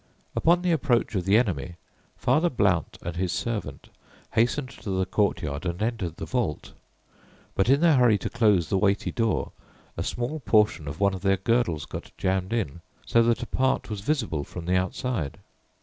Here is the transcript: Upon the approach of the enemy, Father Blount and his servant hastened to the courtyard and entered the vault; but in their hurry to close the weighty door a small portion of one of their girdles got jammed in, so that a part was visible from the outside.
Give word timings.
Upon 0.35 0.63
the 0.63 0.71
approach 0.71 1.13
of 1.13 1.25
the 1.25 1.37
enemy, 1.37 1.75
Father 2.17 2.49
Blount 2.49 2.97
and 3.03 3.15
his 3.15 3.31
servant 3.31 3.89
hastened 4.31 4.69
to 4.69 4.89
the 4.89 5.05
courtyard 5.05 5.63
and 5.63 5.79
entered 5.79 6.15
the 6.17 6.25
vault; 6.25 6.73
but 7.53 7.69
in 7.69 7.81
their 7.81 7.97
hurry 7.97 8.17
to 8.17 8.29
close 8.31 8.67
the 8.69 8.79
weighty 8.79 9.11
door 9.11 9.51
a 9.95 10.01
small 10.01 10.39
portion 10.39 10.87
of 10.87 10.99
one 10.99 11.13
of 11.13 11.21
their 11.21 11.37
girdles 11.37 11.85
got 11.85 12.09
jammed 12.17 12.51
in, 12.51 12.81
so 13.05 13.21
that 13.21 13.43
a 13.43 13.45
part 13.45 13.91
was 13.91 14.01
visible 14.01 14.43
from 14.43 14.65
the 14.65 14.75
outside. 14.75 15.37